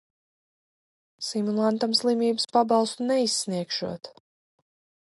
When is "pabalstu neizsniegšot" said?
2.57-4.15